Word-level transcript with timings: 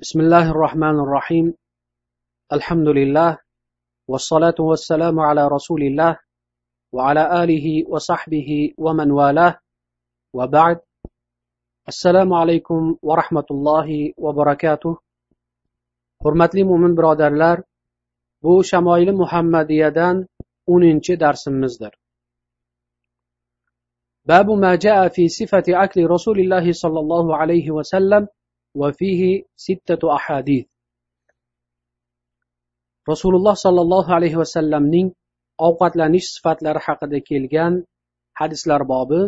بسم 0.00 0.20
الله 0.20 0.50
الرحمن 0.50 0.96
الرحيم 1.04 1.46
الحمد 2.52 2.88
لله 2.88 3.38
والصلاة 4.08 4.58
والسلام 4.60 5.20
على 5.20 5.48
رسول 5.48 5.82
الله 5.82 6.12
وعلى 6.92 7.22
آله 7.44 7.66
وصحبه 7.92 8.50
ومن 8.78 9.10
والاه 9.10 9.54
وبعد 10.32 10.78
السلام 11.88 12.32
عليكم 12.32 12.96
ورحمة 13.02 13.48
الله 13.50 13.88
وبركاته 14.16 14.96
hurmatli 16.24 16.64
mo'min 16.64 16.96
birodarlar 16.96 17.60
bu 18.42 18.64
shamoili 18.64 19.12
muhammadiyadan 19.12 20.26
o'ninchi 20.66 21.20
darsimizdir. 21.20 21.92
باب 24.24 24.50
ما 24.50 24.74
جاء 24.74 25.08
في 25.08 25.28
صفة 25.28 25.64
أكل 25.68 26.06
رسول 26.06 26.40
الله 26.40 26.72
صلى 26.72 27.00
الله 27.00 27.36
عليه 27.36 27.70
وسلم 27.70 28.28
وفيه 28.75 29.43
ستة 29.55 30.15
أحاديث 30.15 30.65
rasululloh 33.05 33.53
sollallohu 33.65 34.09
alayhi 34.17 34.37
vasallamning 34.43 35.07
ovqatlanish 35.67 36.27
sifatlari 36.35 36.81
haqida 36.85 37.19
kelgan 37.29 37.73
hadislar 38.39 38.81
bobi 38.93 39.21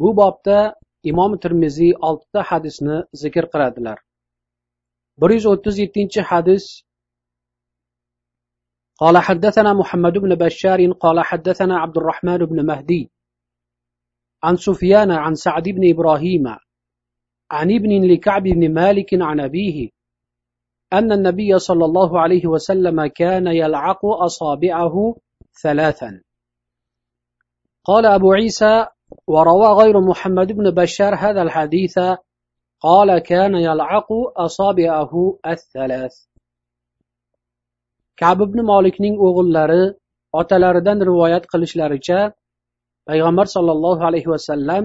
bu 0.00 0.08
bobda 0.20 0.58
imom 1.10 1.32
termiziy 1.42 1.92
oltita 2.08 2.40
hadisni 2.50 2.96
zikr 3.22 3.44
qiladilar 3.52 3.98
bir 5.20 5.30
yuz 5.36 5.46
o'ttiz 5.52 5.74
yettinchi 5.82 6.20
hadis 6.32 6.66
قال 9.02 9.16
حدثنا 9.18 9.72
محمد 9.80 10.14
بن 10.24 10.34
بشار 10.34 10.80
قال 10.92 11.18
حدثنا 11.30 11.74
عبد 11.78 11.96
الرحمن 11.98 12.38
بن 12.50 12.66
مهدي 12.66 13.02
عن 14.42 14.56
سفيان 14.56 15.10
عن 15.10 15.34
سعد 15.34 15.66
بن 15.76 15.90
إبراهيم 15.94 16.44
عن 17.57 17.71
ابن 17.71 17.91
لكعب 18.11 18.43
بن 18.43 18.73
مالك 18.73 19.09
عن 19.13 19.39
أبيه 19.39 19.89
أن 20.93 21.11
النبي 21.11 21.59
صلى 21.59 21.85
الله 21.85 22.19
عليه 22.19 22.47
وسلم 22.47 23.05
كان 23.05 23.47
يلعق 23.47 24.05
أصابعه 24.05 25.15
ثلاثا. 25.63 26.21
قال 27.83 28.05
أبو 28.05 28.33
عيسى 28.33 28.85
وروى 29.27 29.69
غير 29.81 30.01
محمد 30.01 30.51
بن 30.51 30.71
بشار 30.71 31.15
هذا 31.15 31.41
الحديث 31.41 31.99
قال 32.79 33.19
كان 33.19 33.55
يلعق 33.55 34.07
أصابعه 34.37 35.13
الثلاث. 35.47 36.13
كعب 38.17 38.37
بن 38.37 38.59
مالكning 38.71 39.15
o'g'illari 39.27 39.83
otalaridan 40.39 40.99
rivoyat 41.09 41.43
qilishlaricha 41.51 42.19
payg'ambar 43.09 43.45
sollallohu 43.55 44.01
alayhi 44.09 44.29
vasallam 44.33 44.83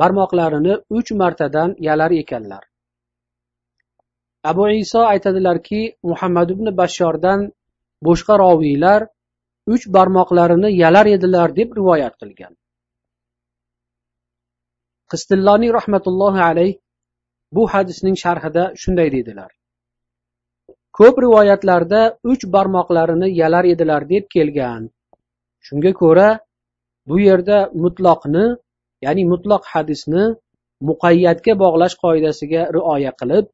barmoqlarini 0.00 0.74
uch 0.98 1.10
martadan 1.20 1.70
yalar 1.88 2.10
ekanlar. 2.22 2.62
Abu 4.50 4.68
iso 4.84 5.00
aytadilarki 5.12 5.80
muhammad 6.10 6.48
ibn 6.54 6.66
bashordan 6.80 7.40
boshqa 8.06 8.34
roviylar 8.44 9.00
uch 9.74 9.84
barmoqlarini 9.96 10.70
yalar 10.82 11.06
edilar 11.16 11.48
deb 11.58 11.68
rivoyat 11.78 12.14
qilgan. 12.20 12.52
Qistilloniy 15.10 15.70
rahmatullohi 15.78 16.40
alayh 16.50 16.72
bu 17.56 17.62
hadisning 17.72 18.16
sharhida 18.24 18.64
shunday 18.82 19.08
deydilar 19.14 19.50
ko'p 20.98 21.16
rivoyatlarda 21.24 22.00
uch 22.32 22.42
barmoqlarini 22.54 23.28
yalar 23.40 23.64
edilar 23.72 24.02
deb 24.12 24.24
kelgan. 24.34 24.82
Shunga 25.66 25.92
ko'ra 26.02 26.28
bu 27.08 27.16
yerda 27.26 27.58
mutloqni 27.82 28.44
ya'ni 29.04 29.22
mutloq 29.32 29.62
hadisni 29.72 30.24
muqayyatga 30.88 31.52
bog'lash 31.62 31.96
qoidasiga 32.04 32.62
rioya 32.76 33.12
qilib 33.20 33.46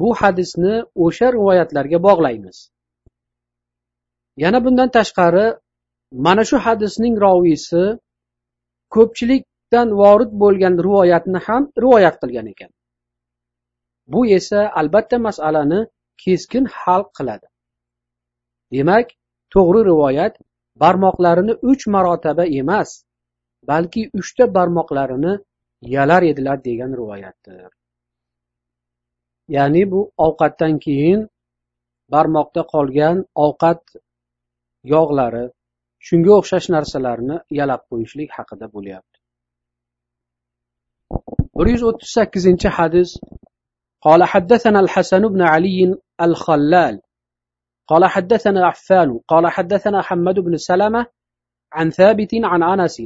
bu 0.00 0.08
hadisni 0.20 0.74
o'sha 1.04 1.28
rivoyatlarga 1.36 1.98
bog'laymiz. 2.08 2.56
Yana 4.42 4.58
bundan 4.64 4.88
tashqari 4.96 5.46
mana 6.26 6.42
shu 6.48 6.56
hadisning 6.66 7.14
roviysi 7.26 7.82
ko'pchilikdan 8.94 9.88
vorid 10.00 10.32
bo'lgan 10.42 10.74
rivoyatni 10.86 11.38
ham 11.46 11.62
rivoyat 11.82 12.16
qilgan 12.22 12.46
ekan. 12.52 12.70
Bu 14.12 14.20
esa 14.38 14.60
albatta 14.80 15.16
masalani 15.28 15.80
keskin 16.22 16.64
hal 16.78 17.02
qiladi. 17.16 17.46
Demak 18.74 19.06
to'g'ri 19.54 19.80
rivoyat 19.90 20.34
barmoqlarini 20.82 21.54
uch 21.70 21.82
marotaba 21.94 22.44
emas 22.60 22.90
balki 23.69 24.01
uchta 24.19 24.45
barmoqlarini 24.57 25.33
yalar 25.95 26.23
edilar 26.31 26.57
degan 26.67 26.91
rivoyatdir 26.99 27.71
ya'ni 29.55 29.83
bu 29.91 30.01
ovqatdan 30.25 30.75
keyin 30.85 31.21
barmoqda 32.13 32.61
qolgan 32.73 33.17
ovqat 33.45 33.81
yog'lari 34.93 35.45
shunga 36.07 36.33
o'xshash 36.39 36.67
narsalarni 36.75 37.37
yalab 37.59 37.81
qo'yishlik 37.89 38.29
haqida 38.37 38.67
bo'lyapti 38.75 39.17
bir 41.57 41.67
yuz 41.73 41.83
o'ttiz 41.89 42.09
sakkizinchi 42.17 42.69
hadis 42.77 43.11
قال 44.07 44.23
حدثنا 44.23 44.79
الحسن 44.79 45.23
بن 45.33 45.41
علي 45.41 45.79
الخلال 46.21 46.95
قال 47.89 48.05
حدثنا 48.05 48.67
عفان 48.67 49.19
قال 49.27 49.47
حدثنا 49.47 50.01
حمد 50.01 50.39
بن 50.39 50.57
سلمة 50.57 51.05
عن 51.71 51.89
ثابت 51.89 52.31
عن 52.43 52.63
أنس 52.63 53.01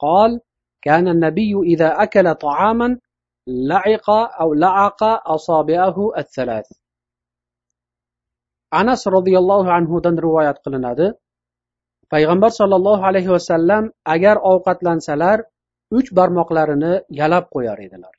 قال 0.00 0.40
كان 0.82 1.08
النبي 1.08 1.52
إذا 1.72 2.02
أكل 2.02 2.34
طعاما 2.34 2.98
لعق 3.46 4.10
أو 4.40 4.54
لعق 4.54 5.02
أصابعه 5.30 6.12
الثلاث 6.18 6.66
anas 8.80 9.06
roziyallohu 9.06 9.70
anhudan 9.78 10.16
rivoyat 10.18 10.58
qilinadi 10.64 11.06
payg'ambar 12.12 12.50
sollallohu 12.60 13.02
alayhi 13.10 13.30
vasallam 13.36 13.84
agar 14.14 14.36
ovqatlansalar 14.52 15.38
uch 15.98 16.08
barmoqlarini 16.18 16.92
yalab 17.20 17.44
qo'yar 17.54 17.78
edilar 17.86 18.14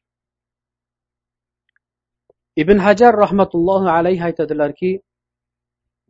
ibn 2.61 2.77
hajar 2.85 3.13
rahmatullohi 3.23 3.87
alayhi 3.97 4.23
aytadilarki 4.29 4.91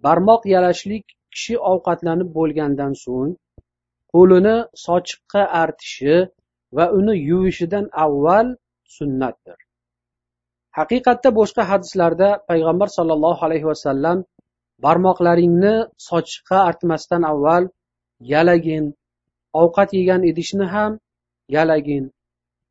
barmoq 0.06 0.42
yalashlik 0.56 1.06
kishi 1.34 1.56
ovqatlanib 1.72 2.30
bo'lgandan 2.38 2.94
so'ng 3.04 3.32
qo'lini 4.15 4.57
sochiqqa 4.87 5.43
artishi 5.63 6.17
va 6.77 6.85
uni 6.99 7.15
yuvishidan 7.29 7.85
avval 8.05 8.47
sunnatdir. 8.97 9.59
Haqiqatda 10.79 11.31
boshqa 11.39 11.63
hadislarda 11.71 12.29
payg'ambar 12.51 12.89
sollallohu 12.97 13.41
alayhi 13.47 13.67
vasallam 13.73 14.19
barmoqlaringni 14.85 15.75
sochiqqa 16.09 16.59
artmasdan 16.71 17.23
avval 17.33 17.65
yalagin 18.33 18.85
ovqat 19.63 19.91
yegan 19.99 20.23
idishni 20.31 20.67
ham 20.75 20.93
yalagin 21.57 22.05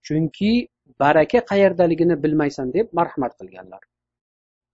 chunki 0.05 0.53
baraka 1.01 1.39
qayerdaligini 1.51 2.15
bilmaysan 2.23 2.67
deb 2.75 2.87
marhamat 2.99 3.33
qilganlar. 3.39 3.81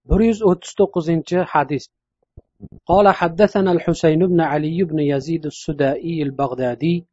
Bir 0.10 0.20
yuz 0.30 0.40
o'ttiz 0.50 0.72
to'qqizinchi 0.80 1.38
hadis. 1.54 1.84
قال 2.86 3.08
حدثنا 3.08 3.72
الحسين 3.72 4.28
بن 4.28 4.42
علي 4.42 4.84
بن 4.84 5.00
يزيد 5.00 5.46
السدائي 5.46 6.24
البغدادي. 6.24 7.08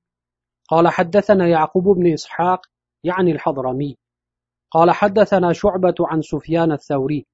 قال 0.69 0.89
حدثنا 0.89 1.49
يعقوب 1.49 1.85
بن 1.85 2.13
إسحاق 2.13 2.61
يعني 3.05 3.33
الحضرمي. 3.33 3.97
قال 4.71 4.91
حدثنا 4.91 5.53
شعبة 5.53 5.95
عن 6.01 6.23
سفيان 6.23 6.73
الثوري 6.73 7.27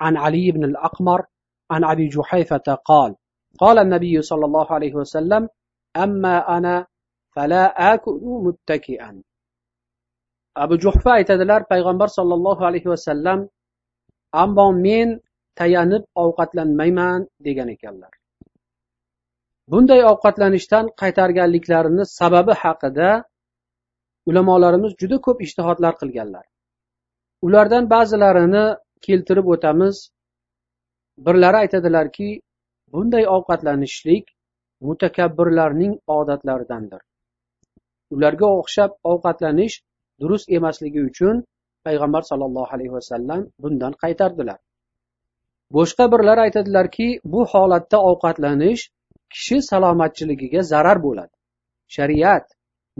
عن 0.00 0.16
علي 0.16 0.52
بن 0.52 0.64
الأقمر 0.64 1.26
عن 1.70 1.84
أبي 1.84 2.08
جحيفة 2.08 2.74
قال 2.84 3.14
قال 3.58 3.78
النبي 3.78 4.22
صلى 4.22 4.44
الله 4.44 4.72
عليه 4.72 4.94
وسلم 4.94 5.48
أما 5.96 6.58
أنا 6.58 6.86
فلا 7.36 7.94
آكل 7.94 8.20
متكئا. 8.22 9.22
أبو 10.56 10.74
جحفة 10.74 11.10
aytadilar 11.22 11.70
payg'ambar 11.70 12.08
sollallohu 12.10 12.66
alayhi 12.66 12.88
vasallam 12.90 13.48
ammo 14.32 14.72
men 14.72 15.20
tayanib 15.60 16.04
ovqatlanmayman 16.24 17.20
degan 17.46 17.68
ekanlar. 17.76 18.12
Bunday 19.72 20.02
ovqatlanishdan 20.12 20.84
qaytarganliklarini 21.00 22.04
sababi 22.18 22.54
haqida 22.62 23.08
ulamolarimiz 24.28 24.92
juda 25.00 25.18
ko'p 25.26 25.42
ishtihodlar 25.46 25.94
qilganlar. 26.02 26.44
Ulardan 27.46 27.84
ba'zilarini 27.94 28.64
keltirib 29.06 29.46
o'tamiz. 29.54 29.96
Birlari 31.26 31.58
aytadilarki 31.64 32.28
bunday 32.92 33.24
ovqatlanishlik 33.36 34.24
mutakabbirlarning 34.88 35.92
odatlaridandir. 36.18 37.02
Ularga 38.14 38.46
o'xshab 38.60 38.90
ovqatlanish 39.12 39.76
durust 40.20 40.46
emasligi 40.58 41.00
uchun 41.10 41.44
payg'ambar 41.86 42.22
sollallohu 42.30 42.74
alayhi 42.76 42.92
vasallam 42.98 43.40
bundan 43.62 43.92
qaytardilar. 44.02 44.58
Boshqa 45.76 46.04
birlar 46.12 46.38
aytadilarki 46.46 47.08
bu 47.32 47.40
holatda 47.52 47.98
ovqatlanish 48.10 48.82
kishi 49.32 49.56
salomatchiligiga 49.70 50.62
zarar 50.72 50.98
bo'ladi. 51.06 51.34
Shariat 51.96 52.46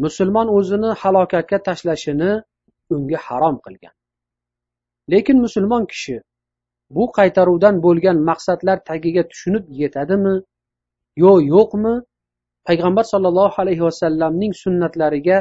musulmon 0.04 0.48
o'zini 0.56 0.90
halokatga 1.02 1.58
tashlashini 1.68 2.30
unga 2.94 3.18
harom 3.26 3.56
qilgan. 3.64 3.94
Lekin 5.12 5.36
musulmon 5.44 5.84
kishi 5.92 6.16
bu 6.96 7.04
qaytaruvdan 7.18 7.74
bo'lgan 7.86 8.18
maqsadlar 8.30 8.78
tagiga 8.90 9.22
tushunib 9.30 9.64
yetadimi 9.80 10.34
yo 11.24 11.32
yo'qmi? 11.54 11.94
Payg'ambar 12.68 13.04
sollallohu 13.12 13.56
alayhi 13.62 13.82
vasallamning 13.88 14.52
sunnatlariga 14.62 15.38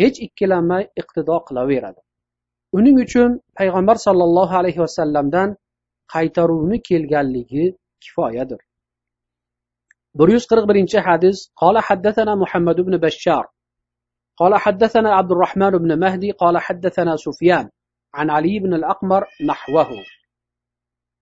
hech 0.00 0.16
ikkilanmay 0.26 0.82
iqtido 1.00 1.36
qilaveradi. 1.48 2.00
Uning 2.78 2.96
uchun 3.04 3.30
payg'ambar 3.58 3.96
sollallohu 4.06 4.54
alayhi 4.60 4.80
vasallamdan 4.86 5.48
qaytaruvni 6.13 6.77
kelganligi 6.89 7.65
kifoyadir 8.03 8.61
bir 10.19 10.27
yuz 10.35 10.45
qirq 10.51 10.65
birinchi 10.71 10.99
hadis 11.07 11.37
qola 11.61 11.81
haddatana 11.87 12.33
muhammad 12.43 12.77
ibn 12.83 12.93
bashshar 13.05 13.45
قال 14.41 14.55
حدثنا 14.65 15.09
عبد 15.19 15.31
الرحمن 15.31 15.73
بن 15.83 15.99
مهدي 15.99 16.31
قال 16.31 16.57
حدثنا 16.57 17.13
سفيان 17.15 17.69
عن 18.13 18.29
علي 18.29 18.59
بن 18.59 18.73
الأقمر 18.73 19.21
نحوه 19.49 19.89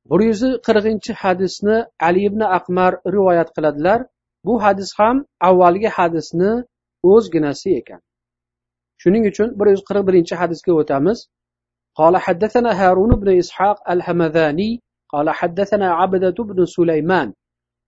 bir 0.10 0.20
yuz 0.20 0.42
qirqinchi 0.68 1.14
hadisni 1.22 1.78
ali 2.08 2.22
ibn 2.30 2.42
aqmar 2.58 2.92
rivoyat 3.16 3.50
qiladilar 3.56 4.00
bu 4.48 4.54
hadis 4.64 4.90
ham 5.00 5.18
avvalgi 5.50 5.90
hadisni 5.98 6.52
o'zginasi 7.14 7.70
ekan 7.80 8.02
shuning 9.02 9.24
uchun 9.32 9.50
bir 9.60 9.68
yuz 9.74 9.82
qirq 9.90 10.04
birinchi 10.10 10.36
hadisga 10.42 10.72
o'tamiz 10.82 11.18
قال 11.95 12.17
حدثنا 12.17 12.71
هارون 12.73 13.11
بن 13.21 13.39
إسحاق 13.39 13.91
الهمذاني 13.91 14.81
قال 15.09 15.31
حدثنا 15.31 15.93
عبدة 15.93 16.35
بن 16.39 16.65
سليمان 16.65 17.33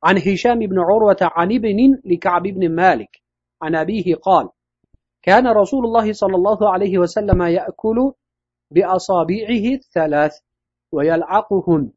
عن 0.04 0.18
هشام 0.18 0.58
بن 0.58 0.78
عروة 0.78 1.16
عن 1.22 1.52
ابن 1.52 2.00
لكعب 2.04 2.42
بن 2.42 2.74
مالك 2.74 3.22
عن 3.62 3.74
أبيه 3.74 4.14
قال 4.14 4.48
كان 5.22 5.46
رسول 5.46 5.84
الله 5.84 6.12
صلى 6.12 6.36
الله 6.36 6.72
عليه 6.72 6.98
وسلم 6.98 7.42
يأكل 7.42 8.12
بأصابعه 8.70 9.64
الثلاث 9.78 10.38
ويلعقهن. 10.92 11.92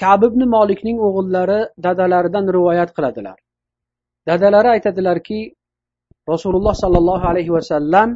kab 0.00 0.24
ibn 0.26 0.42
molikning 0.50 0.98
o'g'illari 1.06 1.58
dadalaridan 1.84 2.46
rivoyat 2.56 2.90
qiladilar 2.96 3.38
dadalari 4.28 4.68
aytadilarki 4.74 5.40
rasululloh 6.32 6.74
sollallohu 6.82 7.24
alayhi 7.30 7.54
vasallam 7.56 8.08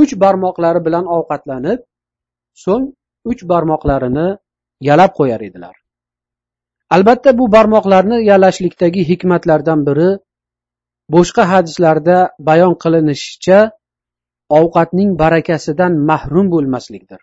uch 0.00 0.12
barmoqlari 0.22 0.80
bilan 0.86 1.04
ovqatlanib 1.16 1.80
so'ng 2.64 2.84
uch 3.30 3.42
barmoqlarini 3.52 4.26
yalab 4.88 5.12
qo'yar 5.18 5.40
edilar 5.48 5.74
albatta 6.96 7.30
bu 7.38 7.44
barmoqlarni 7.56 8.18
yalashlikdagi 8.30 9.02
hikmatlardan 9.10 9.80
biri 9.88 10.10
boshqa 11.14 11.44
hadislarda 11.52 12.18
bayon 12.48 12.74
qilinishicha 12.82 13.58
ovqatning 14.60 15.10
barakasidan 15.22 15.92
mahrum 16.10 16.46
bo'lmaslikdir 16.54 17.20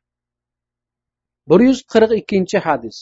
bir 1.49 1.59
yuz 1.67 1.79
qirq 1.93 2.11
ikkinchi 2.21 2.59
hadis 2.69 2.97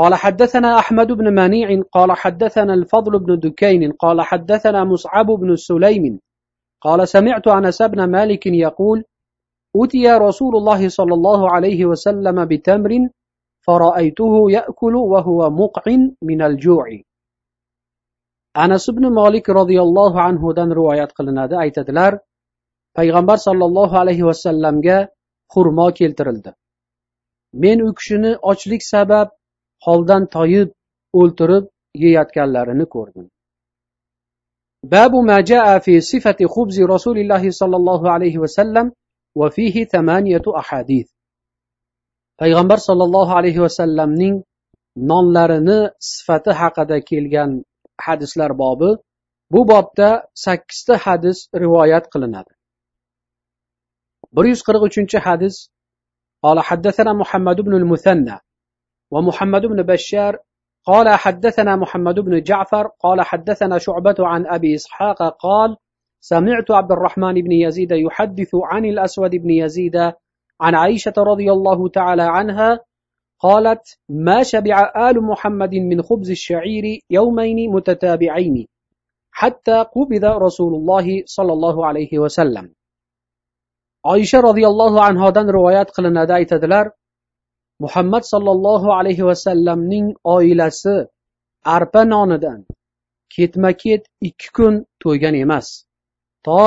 قال 0.00 0.14
حدثنا 0.14 0.78
أحمد 0.78 1.12
بن 1.12 1.26
منيع 1.40 1.68
قال 1.96 2.10
حدثنا 2.22 2.74
الفضل 2.74 3.12
بن 3.18 3.30
دكين 3.44 3.92
قال 3.92 4.18
حدثنا 4.30 4.84
مصعب 4.84 5.26
بن 5.26 5.56
سليم 5.56 6.04
قال 6.80 7.08
سمعت 7.08 7.46
أنس 7.48 7.82
بن 7.82 8.04
مالك 8.04 8.46
يقول 8.46 9.04
أتي 9.76 10.06
رسول 10.08 10.56
الله 10.56 10.88
صلى 10.88 11.14
الله 11.14 11.50
عليه 11.50 11.86
وسلم 11.86 12.44
بتمر 12.44 13.08
فرأيته 13.66 14.50
يأكل 14.50 14.94
وهو 14.96 15.50
مقع 15.50 15.84
من 16.22 16.42
الجوع 16.42 16.86
anas 18.64 18.88
ibn 18.88 19.04
molik 19.12 19.46
roziyallohu 19.58 20.18
anhudan 20.28 20.70
rivoyat 20.78 21.10
qilinadi 21.18 21.54
aytadilar 21.64 22.12
payg'ambar 22.98 23.38
sollallohu 23.46 23.98
alayhi 24.02 24.24
vasallamga 24.30 24.98
xurmo 25.54 25.88
keltirildi 25.98 26.50
men 27.62 27.78
u 27.86 27.90
kishini 27.98 28.32
ochlik 28.52 28.82
sabab 28.92 29.28
holdan 29.86 30.22
toyib 30.36 30.68
o'ltirib 31.20 31.64
yeyotganlarini 32.04 32.86
ko'rdim 32.94 33.26
باب 34.82 35.12
ما 35.14 35.40
جاء 35.40 35.78
في 35.78 36.00
صفة 36.00 36.36
خبز 36.54 36.80
رسول 36.80 37.18
الله 37.18 37.50
صلى 37.50 37.76
الله 37.76 38.10
عليه 38.10 38.38
وسلم 38.38 38.92
وفيه 39.34 39.84
ثمانية 39.84 40.42
أحاديث 40.56 41.16
payg'ambar 42.40 42.78
sollallohu 42.88 43.32
alayhi 43.38 43.60
vasallamning 43.66 44.34
nonlarini 45.10 45.78
sifati 46.10 46.50
haqida 46.60 46.96
kelgan 47.10 47.50
hadislar 48.06 48.50
bobi 48.62 48.90
bu 49.52 49.60
bobda 49.72 50.08
sakkizta 50.44 50.94
hadis 51.04 51.38
rivoyat 51.62 52.04
qilinadi 52.12 52.52
bir 54.36 54.44
yuz 54.52 54.60
qirq 54.66 54.82
uchinchi 54.88 55.18
hadis 55.28 55.56
قال 56.44 56.60
حدثنا 56.60 57.12
محمد 57.12 57.58
بن 57.60 57.74
المثنى 57.80 58.36
ومحمد 59.12 59.62
بن 59.72 59.82
بشار 59.82 60.32
قال 60.85 61.09
حدثنا 61.09 61.75
محمد 61.75 62.19
بن 62.19 62.41
جعفر 62.41 62.87
قال 62.87 63.21
حدثنا 63.21 63.77
شعبة 63.77 64.15
عن 64.19 64.47
أبي 64.47 64.75
إسحاق 64.75 65.37
قال 65.37 65.77
سمعت 66.19 66.71
عبد 66.71 66.91
الرحمن 66.91 67.33
بن 67.33 67.51
يزيد 67.51 67.91
يحدث 67.91 68.49
عن 68.53 68.85
الأسود 68.85 69.35
بن 69.35 69.49
يزيد 69.49 69.95
عن 70.61 70.75
عائشة 70.75 71.13
رضي 71.17 71.51
الله 71.51 71.89
تعالى 71.89 72.23
عنها 72.23 72.79
قالت 73.39 73.97
ما 74.09 74.43
شبع 74.43 75.09
آل 75.09 75.23
محمد 75.23 75.75
من 75.75 76.01
خبز 76.01 76.29
الشعير 76.31 76.99
يومين 77.09 77.71
متتابعين 77.71 78.67
حتى 79.31 79.85
قبض 79.95 80.25
رسول 80.25 80.73
الله 80.75 81.23
صلى 81.25 81.53
الله 81.53 81.85
عليه 81.85 82.19
وسلم. 82.19 82.73
oysha 84.03 84.41
roziyallohu 84.41 84.97
anhodan 84.99 85.47
rivoyat 85.53 85.89
qilinadi 85.95 86.33
aytadilar 86.33 86.85
muhammad 87.84 88.22
sollallohu 88.32 88.88
alayhi 88.98 89.26
vasallamning 89.30 90.06
oilasi 90.34 90.96
arpa 91.76 92.02
nonidan 92.14 92.60
ketma 93.34 93.70
ket 93.82 94.02
ikki 94.28 94.48
kun 94.56 94.74
to'ygan 95.02 95.34
emas 95.44 95.66
to 96.46 96.60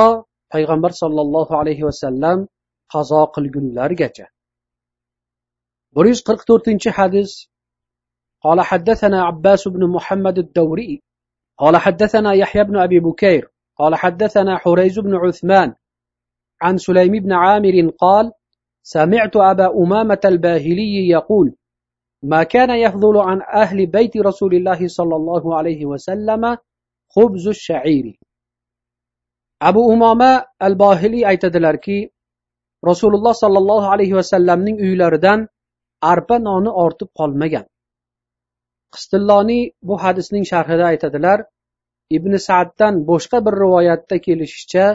payg'ambar 0.52 0.92
sollallohu 1.02 1.52
alayhi 1.60 1.86
vasallam 1.88 2.38
qazo 2.92 3.22
qilgunlargacha 3.34 4.26
bir 5.94 6.04
yuz 6.10 6.20
qirq 6.28 6.42
to'rtinchi 6.50 6.90
hadis 6.98 7.32
قال 8.44 8.60
حدثنا 8.60 9.18
عباس 9.22 9.68
بن 9.68 9.82
محمد 9.96 10.38
الدوري 10.38 11.02
قال 11.58 11.76
حدثنا 11.76 12.32
يحيى 12.32 12.64
بن 12.64 12.76
أبي 12.76 13.00
بكير 13.00 13.52
قال 13.76 13.94
حدثنا 13.94 14.58
حريز 14.58 14.98
بن 14.98 15.14
عثمان 15.14 15.74
عن 16.62 16.78
سليم 16.78 17.12
بن 17.12 17.32
عامر 17.32 17.90
قال 17.98 18.32
سمعت 18.84 19.36
أبا 19.36 19.66
أمامة 19.82 20.20
الباهلي 20.24 21.08
يقول 21.08 21.56
ما 22.22 22.42
كان 22.42 22.70
يفضل 22.70 23.18
عن 23.18 23.42
أهل 23.42 23.86
بيت 23.86 24.16
رسول 24.16 24.54
الله 24.54 24.88
صلى 24.88 25.16
الله 25.16 25.56
عليه 25.58 25.86
وسلم 25.86 26.56
خبز 27.14 27.48
الشعير 27.48 28.18
أبو 29.62 29.92
أمامة 29.92 30.44
الباهلي 30.62 31.26
aytadilarki 31.26 32.10
rasululloh 32.86 33.34
sollallohu 33.34 33.86
alayhi 33.94 34.14
vasallamning 34.14 34.76
uylaridan 34.86 35.48
arpa 36.12 36.38
noni 36.38 36.70
ortib 36.84 37.08
qolmagan 37.18 37.66
qistilloniy 38.94 39.62
bu 39.88 39.94
hadisning 40.04 40.44
sharhida 40.52 40.84
aytadilar 40.92 41.38
ibn 42.16 42.36
saaddan 42.48 42.94
boshqa 43.10 43.38
bir 43.46 43.54
rivoyatda 43.64 44.16
kelishicha 44.26 44.86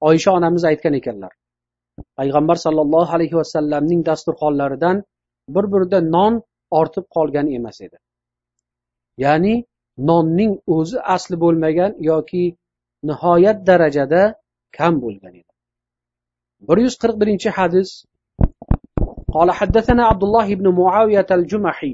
oysha 0.00 0.30
onamiz 0.38 0.64
aytgan 0.70 0.94
ekanlar 1.00 1.32
payg'ambar 2.18 2.56
sollallohu 2.66 3.10
alayhi 3.16 3.36
vasallamning 3.40 4.00
dasturxonlaridan 4.08 4.96
bir 5.54 5.64
birida 5.72 5.98
non 6.16 6.32
ortib 6.80 7.04
qolgan 7.16 7.46
emas 7.58 7.76
edi 7.86 7.98
ya'ni 9.24 9.54
nonning 10.10 10.52
o'zi 10.76 10.98
asli 11.16 11.36
bo'lmagan 11.44 11.92
yoki 12.10 12.44
nihoyat 13.08 13.58
darajada 13.68 14.22
kam 14.76 14.94
bo'lgan 15.04 15.34
edi 15.40 15.52
bir 16.68 16.78
yuz 16.84 16.94
qirq 17.02 17.16
birinchi 17.22 17.50
hadis 17.60 17.90
قال 19.34 19.50
حدثنا 19.50 20.02
عبد 20.10 20.22
الله 20.22 20.54
بن 20.54 20.66
معاوية 20.80 21.26
الجمحي 21.38 21.92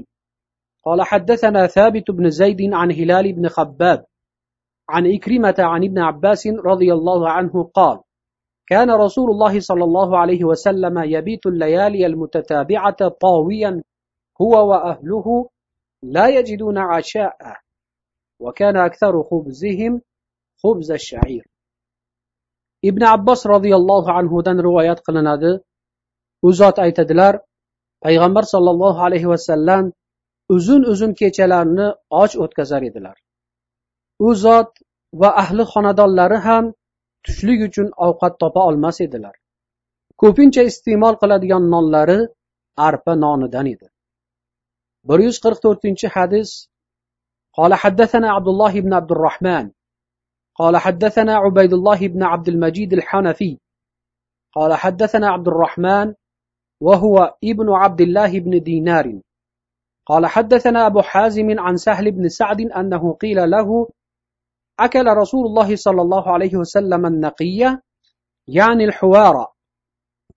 قال 0.85 0.99
حدثنا 1.01 1.67
ثابت 1.67 2.11
بن 2.11 2.29
زيد 2.29 2.61
عن 2.73 2.91
هلال 2.91 3.33
بن 3.33 3.47
خباب 3.47 3.99
عن 4.89 5.13
إكرمة 5.15 5.55
عن 5.59 5.83
ابن 5.83 5.99
عباس 5.99 6.47
رضي 6.47 6.93
الله 6.93 7.29
عنه 7.29 7.63
قال 7.63 7.97
كان 8.67 8.91
رسول 8.91 9.29
الله 9.29 9.59
صلى 9.59 9.83
الله 9.83 10.17
عليه 10.17 10.43
وسلم 10.43 11.03
يبيت 11.03 11.45
الليالي 11.45 12.05
المتتابعة 12.05 13.07
طاويا 13.21 13.83
هو 14.41 14.69
وأهله 14.69 15.49
لا 16.03 16.27
يجدون 16.27 16.77
عشاء 16.77 17.37
وكان 18.39 18.77
أكثر 18.77 19.23
خبزهم 19.23 20.01
خبز 20.63 20.91
الشعير 20.91 21.47
ابن 22.85 23.03
عباس 23.03 23.47
رضي 23.47 23.75
الله 23.75 24.11
عنه 24.11 24.41
دن 24.41 24.59
روايات 24.59 24.99
قلنادي 24.99 25.59
u 26.47 26.51
zot 26.59 26.79
aytadilar 26.85 27.33
payg'ambar 28.05 28.43
sollallohu 28.53 28.99
alayhi 29.07 29.29
vasallam 29.33 29.91
uzun 30.55 30.81
uzun 30.91 31.11
kechalarni 31.19 31.87
och 32.21 32.31
o'tkazar 32.43 32.81
edilar 32.89 33.17
u 34.27 34.29
zot 34.45 34.71
va 35.21 35.29
ahli 35.43 35.63
xonadonlari 35.73 36.39
ham 36.47 36.65
tushlik 37.25 37.59
uchun 37.67 37.87
ovqat 38.07 38.33
topa 38.41 38.61
olmas 38.69 38.97
edilar 39.05 39.35
ko'pincha 40.21 40.63
iste'mol 40.71 41.15
qiladigan 41.21 41.63
nonlari 41.73 42.19
arpa 42.87 43.13
nonidan 43.23 43.67
edi 43.73 43.87
bir 45.07 45.19
yuz 45.27 45.37
qirq 45.43 45.59
to'rtinchi 45.65 46.07
hadis 46.17 46.51
قال 47.59 47.73
حدثنا 47.73 48.27
عبد 48.31 48.47
الله 48.47 48.73
بن 48.81 48.93
عبد 48.93 49.11
الرحمن 49.11 49.71
قال 50.59 50.77
حدثنا 50.77 51.33
عبيد 51.35 51.73
الله 51.73 52.07
بن 52.07 52.23
عبد 52.23 52.47
المجيد 52.47 52.93
الحنفي 52.93 53.59
قال 54.55 54.73
حدثنا 54.73 55.27
عبد 55.29 55.47
الرحمن 55.47 56.13
وهو 56.81 57.35
ابن 57.43 57.69
عبد 57.69 58.01
الله 58.01 58.39
بن 58.39 58.63
دينار 58.63 59.21
قال 60.05 60.25
حدثنا 60.25 60.87
أبو 60.87 61.01
حازم 61.01 61.59
عن 61.59 61.77
سهل 61.77 62.11
بن 62.11 62.29
سعد 62.29 62.61
أنه 62.61 63.13
قيل 63.13 63.49
له 63.49 63.87
أكل 64.80 65.06
رسول 65.06 65.46
الله 65.46 65.76
صلى 65.76 66.02
الله 66.02 66.32
عليه 66.32 66.56
وسلم 66.56 67.06
النقية 67.06 67.82
يعني 68.48 68.84
الحوار 68.84 69.46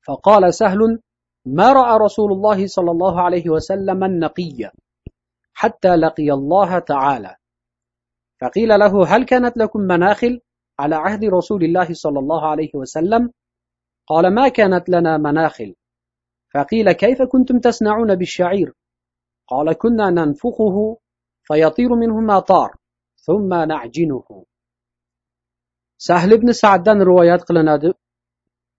فقال 0.08 0.54
سهل 0.54 1.00
ما 1.46 1.74
رأى 1.74 1.98
رسول 2.00 2.32
الله 2.32 2.68
صلى 2.68 2.92
الله 2.92 3.22
عليه 3.22 3.50
وسلم 3.50 4.04
النقية 4.04 4.72
حتى 5.54 5.96
لقي 5.96 6.32
الله 6.32 6.80
تعالى؟ 6.80 7.36
فقيل 8.42 8.70
له 8.70 9.16
هل 9.16 9.26
كانت 9.26 9.58
لكم 9.58 9.80
مناخل 9.80 10.40
على 10.80 10.96
عهد 10.96 11.26
رسول 11.26 11.64
الله 11.64 11.94
صلى 11.94 12.20
الله 12.20 12.48
عليه 12.48 12.70
وسلم؟ 12.76 13.32
قال 14.08 14.36
ما 14.36 14.48
كانت 14.48 14.90
لنا 14.90 15.18
مناخل. 15.18 15.76
فقيل 16.54 16.92
كيف 16.92 17.22
كنتم 17.22 17.60
تصنعون 17.60 18.16
بالشعير؟ 18.16 18.74
قال 19.48 19.74
كنا 19.74 20.10
ننفخه 20.10 20.98
فيطير 21.44 21.96
منه 21.96 22.20
ما 22.20 22.40
طار. 22.40 22.76
Sahl 26.08 26.32
ibn 26.38 26.50
saddan 26.64 27.00
rivoyat 27.10 27.42
qilinadi 27.48 27.90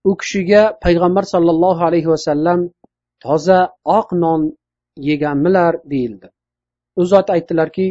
u 0.09 0.11
kishiga 0.21 0.61
payg'ambar 0.83 1.25
sollallohu 1.33 1.81
alayhi 1.89 2.09
vasallam 2.13 2.59
toza 3.23 3.59
oq 3.99 4.07
non 4.23 4.41
yeganmilar 5.09 5.73
deyildi 5.91 6.27
u 6.99 7.01
zot 7.11 7.27
aytdilarki 7.35 7.87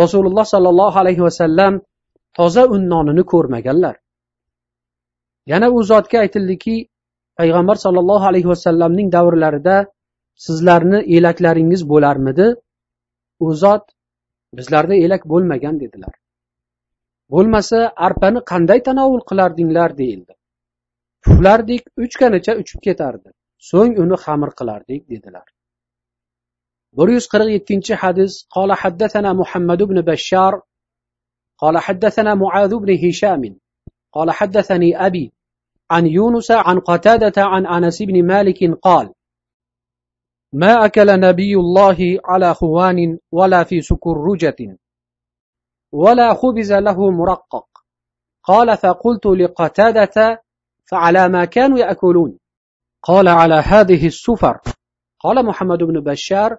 rasululloh 0.00 0.44
sollallohu 0.54 0.96
alayhi 1.02 1.22
vasallam 1.28 1.72
toza 2.38 2.62
un 2.74 2.82
nonini 2.92 3.24
ko'rmaganlar 3.32 3.94
yana 5.50 5.66
u 5.76 5.78
zotga 5.90 6.18
aytildiki 6.24 6.76
payg'ambar 7.38 7.76
sollallohu 7.84 8.24
alayhi 8.30 8.48
vasallamning 8.54 9.08
davrlarida 9.16 9.76
sizlarni 10.46 10.98
elaklaringiz 11.16 11.82
bo'larmidi 11.92 12.46
u 13.46 13.48
zot 13.62 13.84
bizlarda 14.57 14.95
elak 15.05 15.23
bo'lmagan 15.31 15.75
dedilar 15.83 16.15
bo'lmasa 17.33 17.79
arpani 18.07 18.39
qanday 18.51 18.79
tanovul 18.87 19.23
qilardinglar 19.29 19.97
deyildi 20.01 20.33
puflardik 21.25 21.83
uchganicha 22.05 22.53
uchib 22.61 22.79
ketardi 22.87 23.29
so'ng 23.69 23.93
uni 24.03 24.17
xamir 24.25 24.51
qilardik 24.59 25.01
dedilar 25.13 25.47
bir 26.97 27.07
yuz 27.15 27.25
qirq 27.33 27.49
yettinchi 27.55 27.93
hadis 28.03 28.33
قال 28.55 28.69
حدثنا 28.81 29.29
محمد 29.41 29.83
بن 29.89 30.01
بشار 30.09 30.53
قال 31.61 31.75
حدثنا 31.77 32.35
معاذ 32.35 32.75
بن 32.83 32.89
هشام 33.03 33.43
قال 34.15 34.31
حدثني 34.31 35.05
أبي 35.07 35.25
عن 35.91 36.07
يونس 36.07 36.51
عن 36.51 36.79
قتادة 36.79 37.37
عن 37.37 37.65
أنس 37.65 38.01
بن 38.01 38.27
مالك 38.27 38.59
قال 38.87 39.13
ما 40.53 40.85
أكل 40.85 41.19
نبي 41.19 41.55
الله 41.55 42.19
على 42.25 42.53
خوان 42.53 43.17
ولا 43.31 43.63
في 43.63 43.81
سكرجة 43.81 44.77
ولا 45.91 46.33
خبز 46.33 46.73
له 46.73 47.11
مرقق 47.11 47.67
قال 48.43 48.77
فقلت 48.77 49.25
لقتادة 49.25 50.43
فعلى 50.85 51.29
ما 51.29 51.45
كانوا 51.45 51.79
يأكلون 51.79 52.39
قال 53.03 53.27
على 53.27 53.55
هذه 53.55 54.07
السفر 54.07 54.59
قال 55.19 55.45
محمد 55.45 55.77
بن 55.83 55.99
بشار 55.99 56.57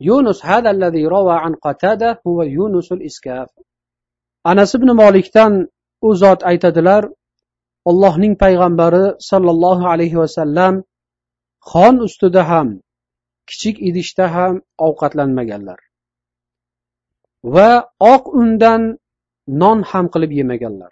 يونس 0.00 0.46
هذا 0.46 0.70
الذي 0.70 1.06
روى 1.06 1.34
عن 1.34 1.54
قتادة 1.54 2.20
هو 2.26 2.42
يونس 2.42 2.92
الإسكاف 2.92 3.48
أنس 4.46 4.76
بن 4.76 4.90
مالكتان 4.90 5.68
u 6.02 6.14
zot 6.14 6.40
aytadilar 6.50 7.04
allohning 7.90 8.34
payg'ambari 8.42 9.04
sollallohu 9.30 9.88
alayhi 9.92 10.20
vasallam 10.22 10.74
xon 11.72 11.94
ustida 12.06 12.42
ham 12.50 12.68
kichik 13.49 13.75
idishda 13.89 14.25
ham 14.35 14.61
ovqatlanmaganlar 14.87 15.79
va 17.55 17.69
oq 18.13 18.23
undan 18.41 18.81
non 19.47 19.83
ham 19.91 20.05
qilib 20.13 20.31
yemaganlar. 20.39 20.91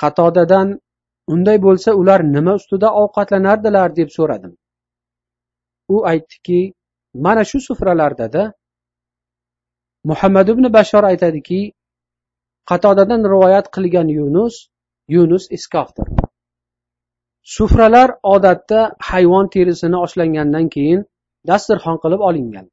Qatodadan 0.00 0.68
unday 1.34 1.58
bo'lsa 1.66 1.90
ular 2.00 2.20
nima 2.34 2.52
ustida 2.60 2.88
ovqatlanardilar? 3.02 3.88
deb 3.98 4.08
so'radim. 4.16 4.52
U 5.94 5.96
aytdiki 6.12 6.60
mana 7.24 7.42
shu 7.50 7.58
sufralardada 7.68 8.42
muhammad 10.10 10.48
ibn 10.54 10.64
bashor 10.76 11.04
aytadiki 11.10 11.60
qatodadan 12.70 13.22
rivoyat 13.32 13.66
qilgan 13.76 14.08
yunus 14.18 14.54
yunus 15.14 15.44
iskofdir 15.56 16.06
sufralar 17.55 18.09
odatda 18.33 18.79
hayvon 19.09 19.45
terisini 19.53 19.97
oshlangandan 20.05 20.65
keyin 20.75 21.01
dasturxon 21.49 21.97
qilib 22.03 22.21
olingan 22.29 22.67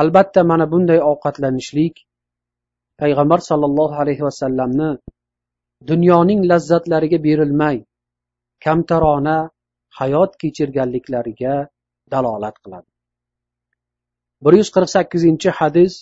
albatta 0.00 0.40
mana 0.50 0.64
bunday 0.72 1.00
ovqatlanishlik 1.10 1.94
payg'ambar 3.00 3.40
sollallohu 3.50 3.94
alayhi 4.02 4.24
vasallamni 4.28 4.90
dunyoning 5.90 6.40
lazzatlariga 6.50 7.18
berilmay 7.26 7.76
kamtarona 8.64 9.36
hayot 9.98 10.32
kechirganliklariga 10.40 11.54
dalolat 12.12 12.56
qiladi 12.64 12.90
bir 14.44 14.52
yuz 14.60 14.68
qirq 14.74 14.88
sakkizinchi 14.96 15.50
hadis 15.60 15.94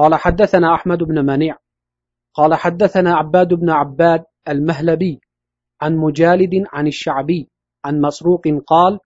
قال 0.00 0.14
حدثنا 0.14 0.74
أحمد 0.74 1.00
بن 1.02 1.26
منيع 1.30 1.56
قال 2.34 2.54
حدثنا 2.54 3.10
عباد 3.14 3.54
بن 3.54 3.70
عباد 3.70 4.24
المهلبي 4.48 5.20
عن 5.81 5.97
مجالد 5.97 6.65
عن 6.73 6.87
الشعبي 6.87 7.49
عن 7.85 8.01
مسروق 8.01 8.41
قال 8.67 8.99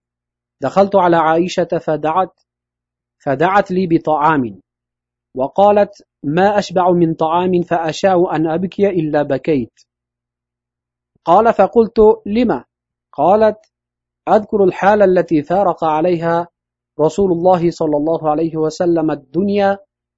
دخلت 0.62 0.96
على 0.96 1.18
عائشة 1.18 1.68
فدعت 1.86 2.40
فدعت 3.24 3.72
لي 3.72 3.88
بطعام 3.88 4.62
وقالت 5.38 6.08
ما 6.24 6.60
أشبع 6.60 6.92
من 6.92 7.14
طعام 7.14 7.62
فأشاء 7.62 8.36
أن 8.36 8.48
أبكي 8.48 8.90
إلا 8.90 9.24
بكيت 9.24 9.74
قال 11.26 11.54
فقلت 11.54 12.00
لما؟ 12.26 12.66
قالت 13.14 13.58
أذكر 14.30 14.64
الحال 14.64 15.02
التي 15.02 15.44
فارق 15.44 15.84
عليها 15.84 16.48
رسول 17.00 17.32
الله 17.32 17.72
صلى 17.72 17.98
الله 17.98 18.30
عليه 18.30 18.58
وسلم 18.58 19.12
الدنيا 19.12 19.78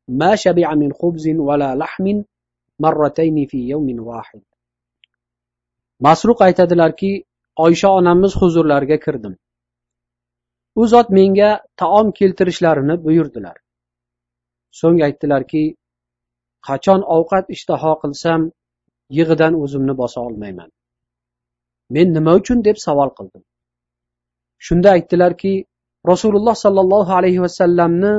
ما 0.09 0.35
شبع 0.35 0.75
من 0.75 0.93
خبز 0.93 1.27
ولا 1.27 1.75
لحم 1.75 2.23
مرتين 2.79 3.45
في 3.45 3.57
يوم 3.57 4.07
واحد 4.07 4.41
masruq 6.05 6.39
aytadilarki 6.47 7.11
oysha 7.65 7.89
onamiz 7.99 8.35
huzurlariga 8.41 8.97
kirdim. 9.05 9.33
U 10.81 10.87
zot 10.93 11.09
menga 11.17 11.51
taom 11.81 12.11
keltirishlarini 12.19 12.95
buyurdilar. 13.05 13.57
So'ng 14.79 14.99
aytdilarki 15.07 15.63
qachon 16.67 17.01
ovqat 17.17 17.45
ishtaho 17.55 17.93
qilsam 18.03 18.41
yig'idan 19.17 19.53
o'zimni 19.63 19.93
bosa 20.01 20.19
olmayman. 20.27 20.69
Men 21.95 22.13
nima 22.17 22.33
uchun 22.39 22.65
deb 22.67 22.77
savol 22.85 23.09
qildim. 23.17 23.43
Shunda 24.65 24.89
aytdilarki 24.97 25.53
rasululloh 26.11 26.55
sollallohu 26.65 27.11
alayhi 27.19 27.41
vasallamni 27.45 28.13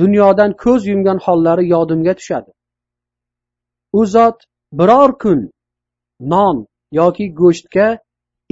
dunyodan 0.00 0.50
ko'z 0.64 0.86
yumgan 0.92 1.18
hollari 1.26 1.64
yodimga 1.74 2.14
tushadi. 2.20 2.50
U 3.98 4.00
zot 4.14 4.38
biror 4.78 5.10
kun 5.22 5.40
non 6.34 6.56
yoki 6.98 7.26
go'shtga 7.40 7.86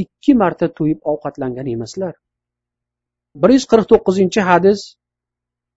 ikki 0.02 0.32
marta 0.42 0.66
to'yib 0.78 0.98
ovqatlangan 1.12 1.66
emaslar. 1.74 2.14
bir 3.40 3.50
yuz 3.56 3.64
qirq 3.70 3.86
to'qqizinchi 3.92 4.40
hadis 4.50 4.80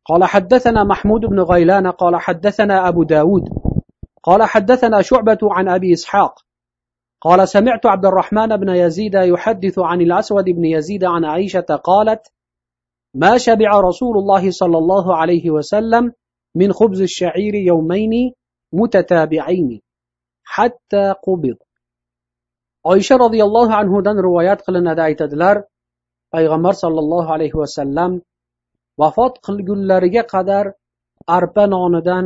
قال 0.09 0.23
حدثنا 0.23 0.83
محمود 0.83 1.21
بن 1.31 1.39
غيلان 1.39 1.87
قال 1.91 2.15
حدثنا 2.15 2.87
أبو 2.87 3.03
داود 3.03 3.45
قال 4.23 4.43
حدثنا 4.43 5.01
شعبة 5.01 5.37
عن 5.43 5.69
أبي 5.69 5.93
إسحاق 5.93 6.33
قال 7.21 7.47
سمعت 7.49 7.85
عبد 7.85 8.05
الرحمن 8.05 8.57
بن 8.57 8.69
يزيد 8.69 9.15
يحدث 9.15 9.79
عن 9.79 10.01
الأسود 10.01 10.45
بن 10.45 10.65
يزيد 10.65 11.03
عن 11.03 11.25
عائشة 11.25 11.69
قالت 11.83 12.31
ما 13.13 13.37
شبع 13.37 13.79
رسول 13.79 14.17
الله 14.17 14.51
صلى 14.51 14.77
الله 14.77 15.15
عليه 15.15 15.51
وسلم 15.51 16.11
من 16.55 16.73
خبز 16.73 17.01
الشعير 17.01 17.55
يومين 17.55 18.33
متتابعين 18.73 19.81
حتى 20.43 21.13
قبض 21.27 21.57
oysha 22.92 23.14
roziyallohu 23.24 23.72
anhudan 23.80 24.16
rivoyat 24.26 24.60
qilinadi 24.66 25.00
aytadilar 25.08 25.56
payg'ambar 26.34 26.74
sollallohu 26.82 27.28
alayhi 27.36 27.56
vasallam 27.62 28.12
vafot 29.00 29.34
qilgunlariga 29.46 30.22
qadar 30.34 30.64
arpa 31.36 31.64
nonidan 31.74 32.24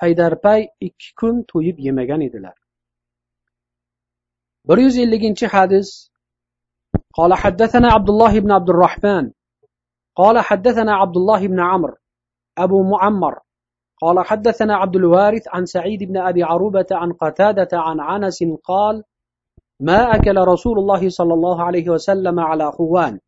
paydarpay 0.00 0.60
ikki 0.86 1.08
kun 1.20 1.34
to'yib 1.52 1.76
yemagan 1.86 2.20
edilar 2.28 2.56
bir 4.68 4.78
yuz 4.84 4.96
elliginchi 5.04 5.46
hadis 5.56 5.90
قال 7.18 7.34
حدثنا 7.34 7.88
عبد 7.96 8.10
الله 8.10 8.40
بن 8.40 8.50
عبد 8.52 8.70
الرحمن 8.70 9.24
قال 10.16 10.36
حدثنا 10.38 10.92
عبد 10.94 11.16
الله 11.16 11.46
بن 11.46 11.60
عمرو 11.60 11.96
أبو 12.58 12.82
معمر 12.82 13.34
قال 14.00 14.26
حدثنا 14.26 14.74
عبد 14.76 14.96
الوارث 14.96 15.44
عن 15.48 15.66
سعيد 15.66 16.02
بن 16.02 16.16
أبي 16.16 16.42
عروبة 16.42 16.86
عن 16.92 17.12
قتادة 17.12 17.68
عن 17.72 18.00
عنس 18.00 18.44
قال 18.64 19.04
ما 19.82 20.14
أكل 20.16 20.36
رسول 20.38 20.78
الله 20.78 21.08
صلى 21.08 21.34
الله 21.34 21.62
عليه 21.62 21.86
وسلم 21.90 22.40
على 22.40 22.72
خوان 22.72 23.20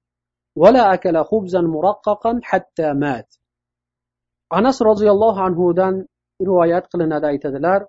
ولا 0.56 0.94
أكل 0.94 1.24
خبزا 1.24 1.60
مرققا 1.60 2.40
حتى 2.42 2.92
مات 2.92 3.40
anas 4.50 4.76
roziyallohu 4.90 5.40
anhudan 5.48 5.94
rivoyat 6.48 6.84
qilinadi 6.92 7.26
aytadilar 7.32 7.80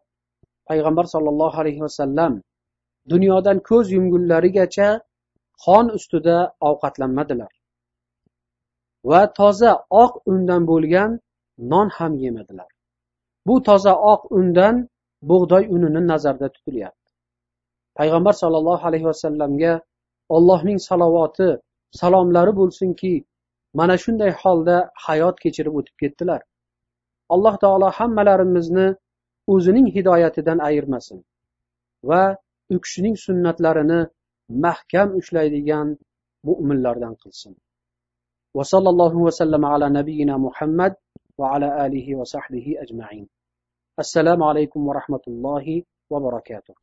payg'ambar 0.70 1.06
sollallohu 1.14 1.56
alayhi 1.62 1.82
vasallam 1.86 2.34
dunyodan 3.14 3.58
ko'z 3.70 3.86
yumgunlarigacha 3.98 4.90
xon 5.64 5.86
ustida 5.98 6.38
ovqatlanmadilar 6.70 7.54
va 9.10 9.22
toza 9.40 9.72
oq 10.04 10.14
undan 10.32 10.62
bo'lgan 10.72 11.12
non 11.72 11.88
ham 11.98 12.14
yemadilar 12.24 12.70
bu 13.48 13.56
toza 13.68 13.94
oq 14.14 14.22
undan 14.40 14.76
bug'doy 15.30 15.64
unini 15.76 16.02
nazarda 16.12 16.48
tutilyapti 16.56 17.05
payg'ambar 18.00 18.34
sollallohu 18.44 18.84
alayhi 18.90 19.08
vasallamga 19.12 19.74
allohning 20.36 20.80
salovati 20.90 21.50
salomlari 22.02 22.54
bo'lsinki 22.60 23.14
mana 23.80 23.96
shunday 24.04 24.32
holda 24.42 24.78
hayot 25.06 25.36
kechirib 25.44 25.74
o'tib 25.80 25.96
ketdilar 26.02 26.42
alloh 27.34 27.54
taolo 27.64 27.88
hammalarimizni 27.98 28.88
o'zining 29.54 29.88
hidoyatidan 29.96 30.60
ayirmasin 30.68 31.20
va 32.10 32.24
u 32.74 32.78
kishining 32.84 33.16
sunnatlarini 33.26 34.00
mahkam 34.66 35.10
ushlaydigan 35.20 35.88
mo'minlardan 36.48 37.16
qilsin 37.24 37.54
وصلى 38.58 38.90
الله 38.94 39.14
وسلم 39.28 39.64
على 39.74 39.88
نبينا 40.00 40.36
محمد 40.46 40.94
وعلى 41.40 41.86
آله 41.86 42.08
وصحبه 42.20 42.76
أجمعين 42.84 43.26
السلام 44.00 44.40
عليكم 44.50 44.82
ورحمة 44.90 45.26
الله 45.28 45.66
وبركاته 46.12 46.76